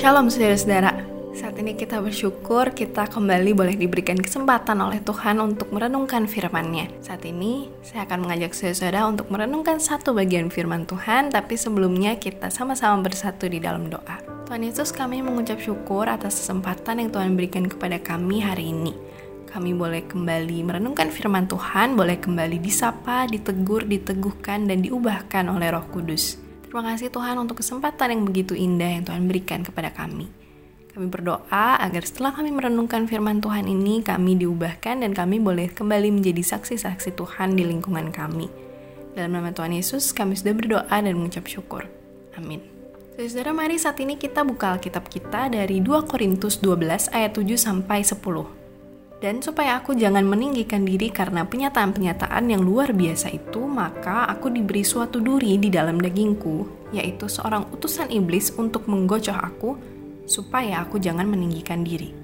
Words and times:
Shalom 0.00 0.32
saudara-saudara. 0.32 0.96
Saat 1.36 1.60
ini 1.60 1.76
kita 1.76 2.00
bersyukur 2.00 2.72
kita 2.72 3.04
kembali 3.12 3.52
boleh 3.52 3.76
diberikan 3.76 4.16
kesempatan 4.16 4.80
oleh 4.80 4.96
Tuhan 5.04 5.36
untuk 5.44 5.76
merenungkan 5.76 6.24
firman-Nya. 6.24 6.88
Saat 7.04 7.28
ini 7.28 7.68
saya 7.84 8.08
akan 8.08 8.24
mengajak 8.24 8.56
saudara-saudara 8.56 9.04
untuk 9.04 9.28
merenungkan 9.28 9.76
satu 9.76 10.16
bagian 10.16 10.48
firman 10.48 10.88
Tuhan, 10.88 11.28
tapi 11.28 11.60
sebelumnya 11.60 12.16
kita 12.16 12.48
sama-sama 12.48 13.04
bersatu 13.04 13.44
di 13.44 13.60
dalam 13.60 13.92
doa. 13.92 14.24
Tuhan 14.48 14.64
Yesus 14.64 14.88
kami 14.88 15.20
mengucap 15.20 15.60
syukur 15.60 16.08
atas 16.08 16.32
kesempatan 16.40 17.04
yang 17.04 17.12
Tuhan 17.12 17.36
berikan 17.36 17.68
kepada 17.68 18.00
kami 18.00 18.40
hari 18.40 18.72
ini. 18.72 18.96
Kami 19.52 19.76
boleh 19.76 20.08
kembali 20.08 20.64
merenungkan 20.64 21.12
firman 21.12 21.44
Tuhan, 21.44 21.92
boleh 21.92 22.16
kembali 22.16 22.56
disapa, 22.56 23.28
ditegur, 23.28 23.84
diteguhkan, 23.84 24.64
dan 24.64 24.80
diubahkan 24.80 25.44
oleh 25.52 25.68
roh 25.68 25.84
kudus. 25.92 26.40
Terima 26.70 26.86
kasih 26.86 27.10
Tuhan 27.10 27.34
untuk 27.34 27.58
kesempatan 27.58 28.14
yang 28.14 28.22
begitu 28.22 28.54
indah 28.54 28.94
yang 28.94 29.02
Tuhan 29.02 29.26
berikan 29.26 29.66
kepada 29.66 29.90
kami. 29.90 30.30
Kami 30.94 31.10
berdoa 31.10 31.82
agar 31.82 32.06
setelah 32.06 32.30
kami 32.30 32.54
merenungkan 32.54 33.10
firman 33.10 33.42
Tuhan 33.42 33.66
ini, 33.66 34.06
kami 34.06 34.38
diubahkan 34.38 35.02
dan 35.02 35.10
kami 35.10 35.42
boleh 35.42 35.74
kembali 35.74 36.14
menjadi 36.14 36.46
saksi-saksi 36.46 37.18
Tuhan 37.18 37.58
di 37.58 37.66
lingkungan 37.66 38.14
kami. 38.14 38.46
Dalam 39.18 39.34
nama 39.34 39.50
Tuhan 39.50 39.74
Yesus, 39.74 40.14
kami 40.14 40.38
sudah 40.38 40.54
berdoa 40.54 40.94
dan 40.94 41.10
mengucap 41.18 41.50
syukur. 41.50 41.90
Amin. 42.38 42.62
Saudara, 43.18 43.50
mari 43.50 43.74
saat 43.74 43.98
ini 43.98 44.14
kita 44.14 44.46
buka 44.46 44.78
Alkitab 44.78 45.10
kita 45.10 45.50
dari 45.50 45.82
2 45.82 46.06
Korintus 46.06 46.62
12 46.62 47.10
ayat 47.10 47.34
7 47.34 47.50
sampai 47.58 48.06
10. 48.06 48.59
Dan 49.20 49.44
supaya 49.44 49.76
aku 49.76 49.92
jangan 49.92 50.24
meninggikan 50.24 50.88
diri 50.88 51.12
karena 51.12 51.44
penyataan-penyataan 51.44 52.40
yang 52.48 52.64
luar 52.64 52.96
biasa 52.96 53.28
itu, 53.28 53.60
maka 53.68 54.24
aku 54.24 54.48
diberi 54.48 54.80
suatu 54.80 55.20
duri 55.20 55.60
di 55.60 55.68
dalam 55.68 56.00
dagingku, 56.00 56.88
yaitu 56.96 57.28
seorang 57.28 57.68
utusan 57.68 58.08
iblis 58.08 58.48
untuk 58.56 58.88
menggocoh 58.88 59.36
aku, 59.36 59.76
supaya 60.24 60.80
aku 60.80 60.96
jangan 60.96 61.28
meninggikan 61.28 61.84
diri. 61.84 62.16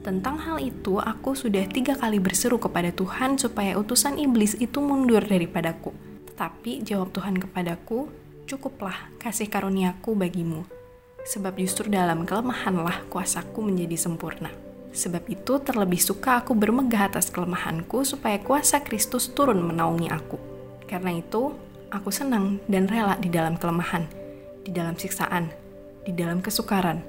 Tentang 0.00 0.40
hal 0.40 0.56
itu, 0.64 0.96
aku 0.96 1.36
sudah 1.36 1.68
tiga 1.68 1.92
kali 1.92 2.16
berseru 2.16 2.56
kepada 2.56 2.96
Tuhan 2.96 3.36
supaya 3.36 3.76
utusan 3.76 4.16
iblis 4.16 4.56
itu 4.56 4.80
mundur 4.80 5.20
daripadaku. 5.20 5.92
Tetapi 6.32 6.80
jawab 6.80 7.12
Tuhan 7.12 7.36
kepadaku, 7.36 8.08
cukuplah 8.48 9.12
kasih 9.20 9.52
karuniaku 9.52 10.16
bagimu, 10.16 10.64
sebab 11.28 11.60
justru 11.60 11.92
dalam 11.92 12.24
kelemahanlah 12.24 13.04
kuasaku 13.12 13.60
menjadi 13.60 14.00
sempurna. 14.00 14.65
Sebab 14.96 15.28
itu 15.28 15.60
terlebih 15.60 16.00
suka 16.00 16.40
aku 16.40 16.56
bermegah 16.56 17.12
atas 17.12 17.28
kelemahanku 17.28 18.00
supaya 18.08 18.40
kuasa 18.40 18.80
Kristus 18.80 19.28
turun 19.28 19.60
menaungi 19.60 20.08
aku. 20.08 20.40
Karena 20.88 21.12
itu, 21.12 21.52
aku 21.92 22.08
senang 22.08 22.64
dan 22.64 22.88
rela 22.88 23.20
di 23.20 23.28
dalam 23.28 23.60
kelemahan, 23.60 24.08
di 24.64 24.72
dalam 24.72 24.96
siksaan, 24.96 25.52
di 26.08 26.16
dalam 26.16 26.40
kesukaran, 26.40 27.04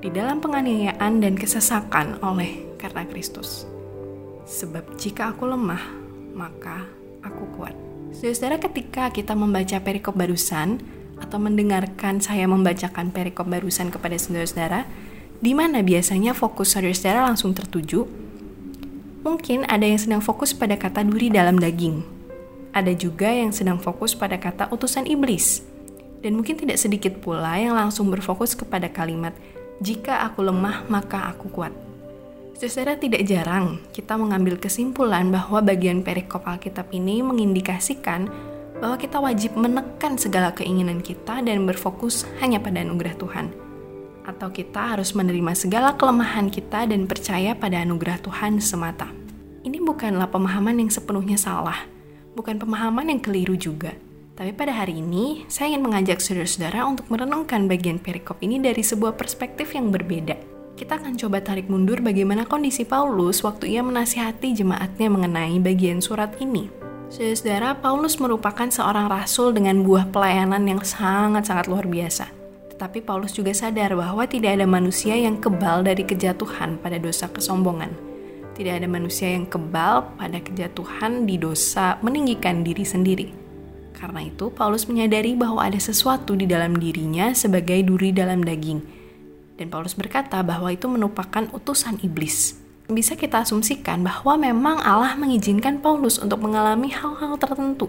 di 0.00 0.08
dalam 0.08 0.40
penganiayaan 0.40 1.20
dan 1.20 1.36
kesesakan 1.36 2.24
oleh 2.24 2.64
karena 2.80 3.04
Kristus. 3.04 3.68
Sebab 4.48 4.96
jika 4.96 5.36
aku 5.36 5.44
lemah, 5.44 5.82
maka 6.32 6.88
aku 7.20 7.44
kuat. 7.60 7.76
Saudara, 8.16 8.56
ketika 8.56 9.12
kita 9.12 9.36
membaca 9.36 9.76
perikop 9.82 10.16
barusan 10.16 10.80
atau 11.20 11.36
mendengarkan 11.36 12.16
saya 12.22 12.48
membacakan 12.48 13.12
perikop 13.12 13.44
barusan 13.44 13.92
kepada 13.92 14.16
saudara-saudara, 14.16 14.88
di 15.40 15.52
mana 15.52 15.84
biasanya 15.84 16.32
fokus 16.32 16.72
saudara-saudara 16.72 17.28
langsung 17.28 17.52
tertuju. 17.52 18.08
Mungkin 19.26 19.66
ada 19.66 19.82
yang 19.82 19.98
sedang 19.98 20.22
fokus 20.22 20.54
pada 20.54 20.78
kata 20.78 21.02
duri 21.02 21.28
dalam 21.28 21.58
daging. 21.58 22.00
Ada 22.70 22.94
juga 22.94 23.26
yang 23.26 23.50
sedang 23.50 23.80
fokus 23.82 24.14
pada 24.14 24.38
kata 24.38 24.70
utusan 24.70 25.08
iblis. 25.08 25.64
Dan 26.22 26.38
mungkin 26.40 26.56
tidak 26.56 26.80
sedikit 26.80 27.18
pula 27.20 27.58
yang 27.58 27.76
langsung 27.76 28.08
berfokus 28.08 28.56
kepada 28.56 28.88
kalimat, 28.88 29.36
jika 29.82 30.24
aku 30.24 30.40
lemah 30.46 30.88
maka 30.88 31.28
aku 31.28 31.52
kuat. 31.52 31.74
Saudara 32.56 32.96
tidak 32.96 33.28
jarang 33.28 33.84
kita 33.92 34.16
mengambil 34.16 34.56
kesimpulan 34.56 35.28
bahwa 35.28 35.60
bagian 35.60 36.00
perikop 36.00 36.48
Alkitab 36.48 36.88
ini 36.88 37.20
mengindikasikan 37.20 38.32
bahwa 38.80 38.96
kita 38.96 39.20
wajib 39.20 39.52
menekan 39.60 40.16
segala 40.16 40.56
keinginan 40.56 41.04
kita 41.04 41.44
dan 41.44 41.68
berfokus 41.68 42.24
hanya 42.40 42.56
pada 42.56 42.80
anugerah 42.80 43.12
Tuhan 43.20 43.65
atau 44.26 44.50
kita 44.50 44.98
harus 44.98 45.14
menerima 45.14 45.54
segala 45.54 45.94
kelemahan 45.94 46.50
kita 46.50 46.90
dan 46.90 47.06
percaya 47.06 47.54
pada 47.54 47.78
anugerah 47.86 48.18
Tuhan 48.18 48.58
semata. 48.58 49.06
Ini 49.62 49.78
bukanlah 49.78 50.26
pemahaman 50.26 50.82
yang 50.82 50.90
sepenuhnya 50.90 51.38
salah, 51.38 51.86
bukan 52.34 52.58
pemahaman 52.58 53.14
yang 53.14 53.20
keliru 53.22 53.54
juga. 53.54 53.94
Tapi 54.36 54.52
pada 54.52 54.74
hari 54.74 55.00
ini, 55.00 55.48
saya 55.48 55.72
ingin 55.72 55.88
mengajak 55.88 56.20
saudara-saudara 56.20 56.84
untuk 56.84 57.08
merenungkan 57.08 57.64
bagian 57.70 57.96
perikop 57.96 58.36
ini 58.44 58.60
dari 58.60 58.84
sebuah 58.84 59.16
perspektif 59.16 59.72
yang 59.72 59.88
berbeda. 59.88 60.36
Kita 60.76 61.00
akan 61.00 61.16
coba 61.16 61.40
tarik 61.40 61.72
mundur 61.72 62.04
bagaimana 62.04 62.44
kondisi 62.44 62.84
Paulus 62.84 63.40
waktu 63.40 63.72
ia 63.72 63.80
menasihati 63.80 64.52
jemaatnya 64.52 65.08
mengenai 65.08 65.56
bagian 65.56 66.04
surat 66.04 66.36
ini. 66.36 66.68
Saudara-saudara, 67.08 67.80
Paulus 67.80 68.20
merupakan 68.20 68.68
seorang 68.68 69.08
rasul 69.08 69.56
dengan 69.56 69.80
buah 69.80 70.12
pelayanan 70.12 70.68
yang 70.68 70.84
sangat-sangat 70.84 71.72
luar 71.72 71.88
biasa. 71.88 72.45
Tetapi 72.76 73.08
Paulus 73.08 73.32
juga 73.32 73.56
sadar 73.56 73.96
bahwa 73.96 74.28
tidak 74.28 74.52
ada 74.60 74.68
manusia 74.68 75.16
yang 75.16 75.40
kebal 75.40 75.80
dari 75.80 76.04
kejatuhan 76.04 76.76
pada 76.76 77.00
dosa 77.00 77.24
kesombongan. 77.24 77.88
Tidak 78.52 78.68
ada 78.68 78.84
manusia 78.84 79.32
yang 79.32 79.48
kebal 79.48 80.12
pada 80.20 80.36
kejatuhan 80.44 81.24
di 81.24 81.40
dosa 81.40 81.96
meninggikan 82.04 82.60
diri 82.60 82.84
sendiri. 82.84 83.32
Karena 83.96 84.20
itu, 84.28 84.52
Paulus 84.52 84.84
menyadari 84.92 85.32
bahwa 85.32 85.64
ada 85.64 85.80
sesuatu 85.80 86.36
di 86.36 86.44
dalam 86.44 86.76
dirinya 86.76 87.32
sebagai 87.32 87.80
duri 87.80 88.12
dalam 88.12 88.44
daging. 88.44 88.84
Dan 89.56 89.72
Paulus 89.72 89.96
berkata 89.96 90.44
bahwa 90.44 90.68
itu 90.68 90.84
merupakan 90.84 91.48
utusan 91.56 92.04
iblis. 92.04 92.60
Bisa 92.92 93.16
kita 93.16 93.40
asumsikan 93.40 94.04
bahwa 94.04 94.36
memang 94.36 94.84
Allah 94.84 95.16
mengizinkan 95.16 95.80
Paulus 95.80 96.20
untuk 96.20 96.44
mengalami 96.44 96.92
hal-hal 96.92 97.40
tertentu. 97.40 97.88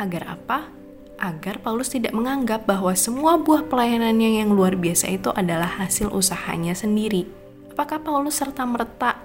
Agar 0.00 0.40
apa? 0.40 0.72
Agar 1.16 1.60
Paulus 1.64 1.92
tidak 1.92 2.12
menganggap 2.12 2.68
bahwa 2.68 2.92
semua 2.92 3.40
buah 3.40 3.64
pelayanannya 3.66 4.44
yang 4.44 4.52
luar 4.52 4.76
biasa 4.76 5.08
itu 5.08 5.32
adalah 5.32 5.80
hasil 5.80 6.12
usahanya 6.12 6.76
sendiri. 6.76 7.24
Apakah 7.72 8.00
Paulus 8.00 8.40
serta-merta 8.40 9.20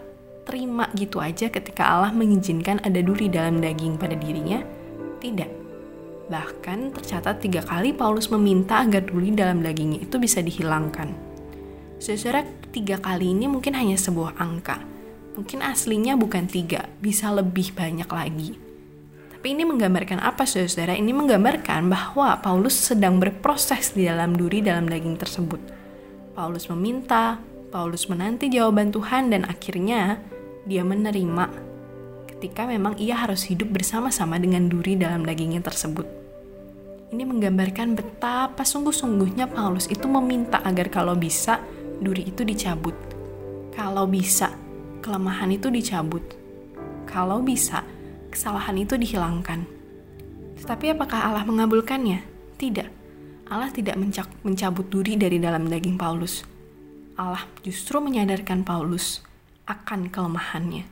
terima 0.47 0.87
gitu 0.95 1.19
aja 1.19 1.47
ketika 1.47 1.87
Allah 1.87 2.11
mengizinkan 2.11 2.79
ada 2.83 2.99
duri 2.99 3.27
dalam 3.27 3.59
daging 3.59 3.99
pada 3.99 4.15
dirinya? 4.15 4.59
Tidak. 5.19 5.51
Bahkan 6.31 6.95
tercatat 6.95 7.43
tiga 7.43 7.61
kali 7.63 7.91
Paulus 7.91 8.31
meminta 8.31 8.79
agar 8.79 9.03
duri 9.03 9.35
dalam 9.35 9.59
dagingnya 9.59 10.07
itu 10.07 10.15
bisa 10.15 10.39
dihilangkan. 10.39 11.11
Saudara, 11.99 12.41
tiga 12.71 12.97
kali 12.97 13.35
ini 13.35 13.51
mungkin 13.51 13.75
hanya 13.75 13.99
sebuah 13.99 14.39
angka. 14.39 14.79
Mungkin 15.35 15.59
aslinya 15.63 16.15
bukan 16.15 16.47
tiga, 16.47 16.87
bisa 17.03 17.29
lebih 17.31 17.75
banyak 17.75 18.09
lagi. 18.09 18.70
Tapi 19.41 19.57
ini 19.57 19.65
menggambarkan 19.65 20.21
apa 20.21 20.45
saudara-saudara? 20.45 20.93
Ini 21.01 21.17
menggambarkan 21.17 21.89
bahwa 21.89 22.37
Paulus 22.45 22.77
sedang 22.77 23.17
berproses 23.17 23.89
di 23.89 24.05
dalam 24.05 24.37
duri 24.37 24.61
dalam 24.61 24.85
daging 24.85 25.17
tersebut. 25.17 25.57
Paulus 26.37 26.69
meminta, 26.69 27.41
Paulus 27.73 28.05
menanti 28.05 28.53
jawaban 28.53 28.93
Tuhan 28.93 29.33
dan 29.33 29.49
akhirnya 29.49 30.21
dia 30.69 30.85
menerima 30.85 31.49
ketika 32.29 32.69
memang 32.69 32.93
ia 33.01 33.17
harus 33.17 33.49
hidup 33.49 33.73
bersama-sama 33.73 34.37
dengan 34.37 34.69
duri 34.69 34.93
dalam 34.93 35.25
dagingnya 35.25 35.65
tersebut. 35.65 36.05
Ini 37.09 37.25
menggambarkan 37.25 37.97
betapa 37.97 38.61
sungguh-sungguhnya 38.61 39.49
Paulus 39.49 39.89
itu 39.89 40.05
meminta 40.05 40.61
agar 40.61 40.93
kalau 40.93 41.17
bisa 41.17 41.57
duri 41.97 42.29
itu 42.29 42.45
dicabut. 42.45 42.93
Kalau 43.73 44.05
bisa, 44.05 44.53
kelemahan 45.01 45.49
itu 45.49 45.73
dicabut. 45.73 46.21
Kalau 47.09 47.41
bisa, 47.41 47.81
kesalahan 48.31 48.79
itu 48.79 48.95
dihilangkan. 48.95 49.67
Tetapi 50.63 50.95
apakah 50.95 51.27
Allah 51.27 51.43
mengabulkannya? 51.43 52.23
Tidak. 52.55 52.89
Allah 53.51 53.67
tidak 53.75 53.99
mencabut 54.47 54.87
duri 54.87 55.19
dari 55.19 55.35
dalam 55.35 55.67
daging 55.67 55.99
Paulus. 55.99 56.47
Allah 57.19 57.43
justru 57.59 57.99
menyadarkan 57.99 58.63
Paulus 58.63 59.19
akan 59.67 60.07
kelemahannya. 60.07 60.87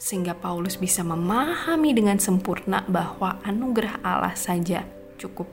Sehingga 0.00 0.32
Paulus 0.38 0.78
bisa 0.78 1.02
memahami 1.02 1.92
dengan 1.92 2.16
sempurna 2.22 2.86
bahwa 2.86 3.42
anugerah 3.44 4.00
Allah 4.00 4.32
saja 4.38 4.86
cukup. 5.20 5.50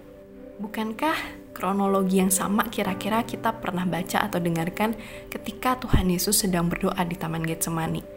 Bukankah 0.62 1.18
kronologi 1.52 2.22
yang 2.22 2.32
sama 2.32 2.70
kira-kira 2.70 3.26
kita 3.26 3.58
pernah 3.58 3.84
baca 3.84 4.24
atau 4.24 4.38
dengarkan 4.38 4.94
ketika 5.28 5.76
Tuhan 5.82 6.14
Yesus 6.14 6.46
sedang 6.46 6.70
berdoa 6.70 7.02
di 7.04 7.18
Taman 7.18 7.44
Getsemani? 7.44 8.17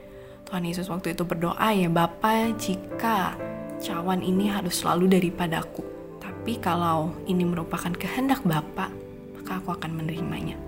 Tuhan 0.50 0.66
Yesus 0.66 0.90
waktu 0.90 1.14
itu 1.14 1.22
berdoa 1.22 1.70
ya 1.70 1.86
Bapa 1.86 2.50
jika 2.58 3.38
cawan 3.78 4.18
ini 4.18 4.50
harus 4.50 4.82
selalu 4.82 5.06
daripadaku. 5.06 5.86
Tapi 6.18 6.58
kalau 6.58 7.14
ini 7.30 7.46
merupakan 7.46 7.94
kehendak 7.94 8.42
Bapa, 8.42 8.90
maka 9.38 9.62
aku 9.62 9.70
akan 9.78 10.02
menerimanya. 10.02 10.58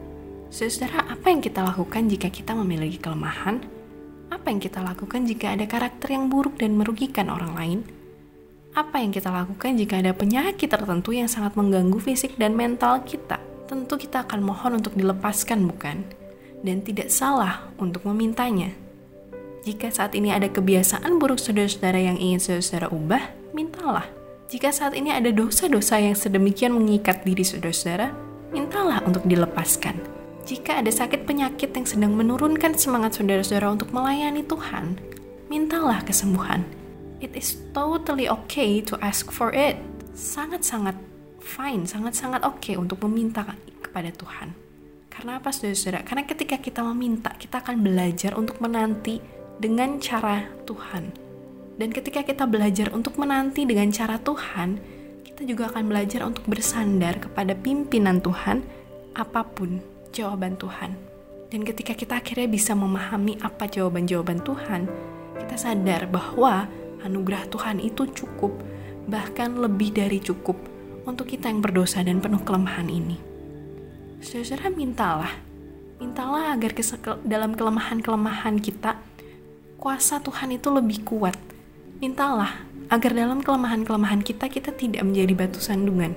Saudara, 0.55 1.03
apa 1.11 1.35
yang 1.35 1.43
kita 1.43 1.67
lakukan 1.67 2.07
jika 2.07 2.31
kita 2.31 2.55
memiliki 2.55 3.03
kelemahan? 3.03 3.59
Apa 4.31 4.55
yang 4.55 4.63
kita 4.63 4.79
lakukan 4.79 5.27
jika 5.27 5.59
ada 5.59 5.67
karakter 5.67 6.15
yang 6.15 6.31
buruk 6.31 6.63
dan 6.63 6.79
merugikan 6.79 7.27
orang 7.27 7.53
lain? 7.59 7.79
Apa 8.79 9.03
yang 9.03 9.11
kita 9.11 9.35
lakukan 9.35 9.75
jika 9.75 9.99
ada 9.99 10.15
penyakit 10.15 10.71
tertentu 10.71 11.11
yang 11.11 11.27
sangat 11.27 11.59
mengganggu 11.59 11.99
fisik 11.99 12.39
dan 12.39 12.55
mental 12.55 13.03
kita? 13.03 13.43
tentu 13.73 13.97
kita 13.97 14.29
akan 14.29 14.45
mohon 14.45 14.85
untuk 14.85 14.93
dilepaskan, 14.93 15.65
bukan? 15.65 16.05
Dan 16.61 16.85
tidak 16.85 17.09
salah 17.09 17.73
untuk 17.81 18.05
memintanya. 18.05 18.82
Jika 19.63 19.95
saat 19.95 20.19
ini 20.19 20.35
ada 20.35 20.51
kebiasaan 20.51 21.23
buruk 21.23 21.39
saudara-saudara 21.39 21.95
yang 21.95 22.19
ingin 22.19 22.43
saudara-saudara 22.43 22.91
ubah, 22.91 23.23
mintalah. 23.55 24.11
Jika 24.51 24.75
saat 24.75 24.91
ini 24.99 25.15
ada 25.15 25.31
dosa-dosa 25.31 26.03
yang 26.03 26.19
sedemikian 26.19 26.75
mengikat 26.75 27.23
diri 27.23 27.47
saudara-saudara, 27.47 28.11
mintalah 28.51 28.99
untuk 29.07 29.23
dilepaskan. 29.23 30.03
Jika 30.43 30.83
ada 30.83 30.91
sakit 30.91 31.31
penyakit 31.31 31.71
yang 31.79 31.87
sedang 31.87 32.11
menurunkan 32.19 32.75
semangat 32.75 33.15
saudara-saudara 33.15 33.79
untuk 33.79 33.95
melayani 33.95 34.43
Tuhan, 34.43 34.99
mintalah 35.47 36.03
kesembuhan. 36.03 36.67
It 37.23 37.39
is 37.39 37.55
totally 37.71 38.27
okay 38.27 38.83
to 38.83 38.99
ask 38.99 39.31
for 39.31 39.55
it. 39.55 39.79
Sangat-sangat 40.11 40.99
fine, 41.39 41.87
sangat-sangat 41.87 42.43
oke 42.43 42.59
okay 42.59 42.75
untuk 42.75 42.99
meminta 43.07 43.47
kepada 43.79 44.11
Tuhan. 44.11 44.59
Karena 45.07 45.39
apa 45.39 45.55
saudara-saudara? 45.55 46.03
Karena 46.03 46.27
ketika 46.27 46.59
kita 46.59 46.83
meminta, 46.83 47.31
kita 47.39 47.63
akan 47.63 47.79
belajar 47.79 48.35
untuk 48.35 48.59
menanti 48.59 49.42
dengan 49.63 50.03
cara 50.03 50.51
Tuhan. 50.67 51.15
Dan 51.79 51.95
ketika 51.95 52.27
kita 52.27 52.51
belajar 52.51 52.91
untuk 52.91 53.15
menanti 53.15 53.63
dengan 53.63 53.95
cara 53.95 54.19
Tuhan, 54.19 54.83
kita 55.23 55.47
juga 55.47 55.71
akan 55.71 55.87
belajar 55.87 56.27
untuk 56.27 56.43
bersandar 56.51 57.23
kepada 57.23 57.55
pimpinan 57.55 58.19
Tuhan 58.19 58.67
apa 59.15 59.47
pun 59.47 59.79
jawaban 60.11 60.59
Tuhan. 60.59 60.99
Dan 61.49 61.63
ketika 61.63 61.95
kita 61.95 62.19
akhirnya 62.19 62.51
bisa 62.51 62.75
memahami 62.75 63.39
apa 63.39 63.71
jawaban-jawaban 63.71 64.43
Tuhan, 64.43 64.91
kita 65.39 65.55
sadar 65.55 66.11
bahwa 66.11 66.67
anugerah 67.07 67.47
Tuhan 67.49 67.79
itu 67.79 68.09
cukup, 68.11 68.57
bahkan 69.07 69.55
lebih 69.55 69.95
dari 69.95 70.19
cukup 70.19 70.59
untuk 71.07 71.31
kita 71.31 71.51
yang 71.51 71.63
berdosa 71.63 72.03
dan 72.03 72.19
penuh 72.19 72.43
kelemahan 72.43 72.89
ini. 72.89 73.19
Saudara 74.23 74.71
mintalah, 74.71 75.35
mintalah 75.99 76.55
agar 76.55 76.73
dalam 77.27 77.59
kelemahan-kelemahan 77.59 78.63
kita, 78.63 78.97
kuasa 79.83 80.23
Tuhan 80.23 80.55
itu 80.55 80.71
lebih 80.71 81.03
kuat. 81.03 81.35
Mintalah 81.99 82.63
agar 82.87 83.19
dalam 83.19 83.43
kelemahan-kelemahan 83.43 84.23
kita, 84.23 84.47
kita 84.47 84.71
tidak 84.71 85.03
menjadi 85.03 85.35
batu 85.35 85.59
sandungan. 85.59 86.15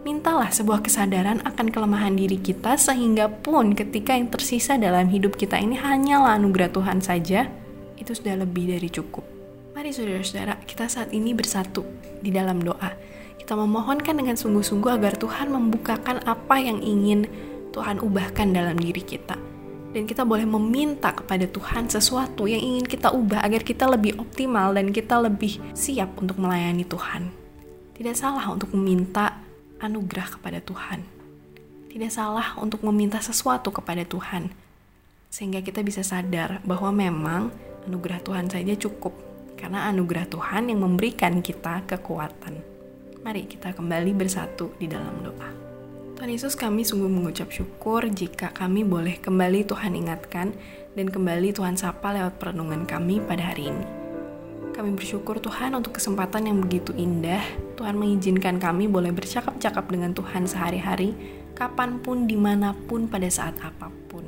Mintalah 0.00 0.48
sebuah 0.48 0.80
kesadaran 0.80 1.44
akan 1.44 1.68
kelemahan 1.68 2.16
diri 2.16 2.40
kita 2.40 2.80
sehingga 2.80 3.28
pun 3.28 3.76
ketika 3.76 4.16
yang 4.16 4.32
tersisa 4.32 4.80
dalam 4.80 5.12
hidup 5.12 5.36
kita 5.36 5.60
ini 5.60 5.76
hanyalah 5.76 6.40
anugerah 6.40 6.72
Tuhan 6.72 7.04
saja, 7.04 7.52
itu 8.00 8.16
sudah 8.16 8.40
lebih 8.40 8.72
dari 8.72 8.88
cukup. 8.88 9.28
Mari 9.76 9.92
saudara-saudara, 9.92 10.64
kita 10.64 10.88
saat 10.88 11.12
ini 11.12 11.36
bersatu 11.36 11.84
di 12.24 12.32
dalam 12.32 12.64
doa. 12.64 12.96
Kita 13.36 13.52
memohonkan 13.60 14.16
dengan 14.16 14.40
sungguh-sungguh 14.40 14.88
agar 14.88 15.20
Tuhan 15.20 15.52
membukakan 15.52 16.24
apa 16.24 16.56
yang 16.56 16.80
ingin 16.80 17.28
Tuhan 17.76 18.00
ubahkan 18.00 18.48
dalam 18.56 18.80
diri 18.80 19.04
kita. 19.04 19.51
Dan 19.92 20.08
kita 20.08 20.24
boleh 20.24 20.48
meminta 20.48 21.12
kepada 21.12 21.44
Tuhan 21.44 21.84
sesuatu 21.92 22.48
yang 22.48 22.64
ingin 22.64 22.88
kita 22.88 23.12
ubah 23.12 23.44
agar 23.44 23.60
kita 23.60 23.84
lebih 23.84 24.16
optimal 24.16 24.72
dan 24.72 24.88
kita 24.88 25.20
lebih 25.20 25.60
siap 25.76 26.16
untuk 26.16 26.40
melayani 26.40 26.88
Tuhan. 26.88 27.28
Tidak 27.92 28.16
salah 28.16 28.48
untuk 28.48 28.72
meminta 28.72 29.36
anugerah 29.84 30.40
kepada 30.40 30.64
Tuhan. 30.64 31.04
Tidak 31.92 32.08
salah 32.08 32.56
untuk 32.56 32.80
meminta 32.88 33.20
sesuatu 33.20 33.68
kepada 33.68 34.00
Tuhan. 34.08 34.48
Sehingga 35.28 35.60
kita 35.60 35.84
bisa 35.84 36.00
sadar 36.00 36.64
bahwa 36.64 36.88
memang 36.88 37.52
anugerah 37.84 38.24
Tuhan 38.24 38.48
saja 38.48 38.72
cukup, 38.80 39.12
karena 39.60 39.92
anugerah 39.92 40.24
Tuhan 40.24 40.72
yang 40.72 40.80
memberikan 40.80 41.44
kita 41.44 41.84
kekuatan. 41.84 42.64
Mari 43.20 43.44
kita 43.44 43.76
kembali 43.76 44.12
bersatu 44.16 44.72
di 44.80 44.88
dalam 44.88 45.20
doa. 45.20 45.71
Tuhan 46.22 46.38
Yesus 46.38 46.54
kami 46.54 46.86
sungguh 46.86 47.10
mengucap 47.10 47.50
syukur 47.50 48.06
jika 48.06 48.54
kami 48.54 48.86
boleh 48.86 49.18
kembali 49.18 49.66
Tuhan 49.66 49.90
ingatkan 49.98 50.54
dan 50.94 51.10
kembali 51.10 51.50
Tuhan 51.50 51.74
sapa 51.74 52.14
lewat 52.14 52.38
perenungan 52.38 52.86
kami 52.86 53.18
pada 53.18 53.50
hari 53.50 53.74
ini. 53.74 53.86
Kami 54.70 54.94
bersyukur 54.94 55.42
Tuhan 55.42 55.74
untuk 55.74 55.98
kesempatan 55.98 56.46
yang 56.46 56.62
begitu 56.62 56.94
indah. 56.94 57.42
Tuhan 57.74 57.98
mengizinkan 57.98 58.62
kami 58.62 58.86
boleh 58.86 59.10
bercakap-cakap 59.10 59.82
dengan 59.90 60.14
Tuhan 60.14 60.46
sehari-hari, 60.46 61.10
kapan 61.58 61.98
pun, 61.98 62.30
di 62.30 62.38
mana 62.38 62.70
pun, 62.70 63.10
pada 63.10 63.26
saat 63.26 63.58
apa 63.58 63.90
pun. 64.06 64.22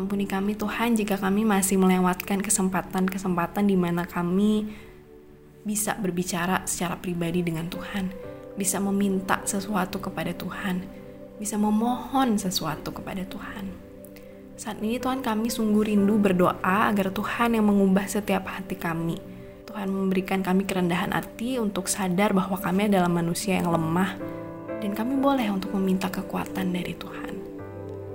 Ampuni 0.00 0.24
kami 0.24 0.56
Tuhan 0.56 0.96
jika 0.96 1.20
kami 1.20 1.44
masih 1.44 1.76
melewatkan 1.76 2.40
kesempatan-kesempatan 2.40 3.68
di 3.68 3.76
mana 3.76 4.08
kami 4.08 4.64
bisa 5.60 5.92
berbicara 6.00 6.64
secara 6.64 6.96
pribadi 6.96 7.44
dengan 7.44 7.68
Tuhan, 7.68 8.35
bisa 8.56 8.80
meminta 8.80 9.44
sesuatu 9.44 10.00
kepada 10.00 10.32
Tuhan, 10.32 10.82
bisa 11.36 11.60
memohon 11.60 12.40
sesuatu 12.40 12.90
kepada 12.90 13.22
Tuhan. 13.28 13.68
Saat 14.56 14.80
ini 14.80 14.96
Tuhan 14.96 15.20
kami 15.20 15.52
sungguh 15.52 15.92
rindu 15.92 16.16
berdoa 16.16 16.56
agar 16.64 17.12
Tuhan 17.12 17.60
yang 17.60 17.68
mengubah 17.68 18.08
setiap 18.08 18.48
hati 18.48 18.80
kami. 18.80 19.20
Tuhan 19.68 19.92
memberikan 19.92 20.40
kami 20.40 20.64
kerendahan 20.64 21.12
hati 21.12 21.60
untuk 21.60 21.84
sadar 21.92 22.32
bahwa 22.32 22.56
kami 22.56 22.88
adalah 22.88 23.12
manusia 23.12 23.60
yang 23.60 23.68
lemah 23.68 24.16
dan 24.80 24.96
kami 24.96 25.20
boleh 25.20 25.52
untuk 25.52 25.76
meminta 25.76 26.08
kekuatan 26.08 26.72
dari 26.72 26.96
Tuhan. 26.96 27.36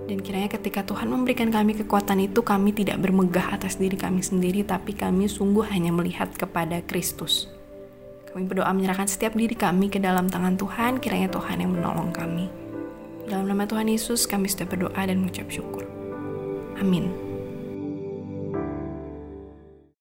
Dan 0.09 0.17
kiranya 0.19 0.49
ketika 0.49 0.81
Tuhan 0.81 1.13
memberikan 1.13 1.53
kami 1.53 1.77
kekuatan 1.77 2.19
itu, 2.25 2.41
kami 2.43 2.73
tidak 2.73 2.99
bermegah 2.99 3.53
atas 3.55 3.77
diri 3.77 3.95
kami 3.95 4.19
sendiri, 4.19 4.65
tapi 4.65 4.91
kami 4.97 5.29
sungguh 5.29 5.63
hanya 5.71 5.93
melihat 5.93 6.33
kepada 6.35 6.83
Kristus. 6.83 7.47
Kami 8.31 8.47
berdoa 8.47 8.71
menyerahkan 8.71 9.11
setiap 9.11 9.35
diri 9.35 9.55
kami 9.59 9.91
ke 9.91 9.99
dalam 9.99 10.31
tangan 10.31 10.55
Tuhan, 10.55 11.03
kiranya 11.03 11.27
Tuhan 11.27 11.59
yang 11.59 11.75
menolong 11.75 12.15
kami. 12.15 12.47
Dalam 13.27 13.47
nama 13.47 13.67
Tuhan 13.67 13.91
Yesus, 13.91 14.23
kami 14.23 14.47
sudah 14.47 14.67
berdoa 14.67 15.01
dan 15.03 15.19
mengucap 15.19 15.51
syukur. 15.51 15.83
Amin. 16.79 17.30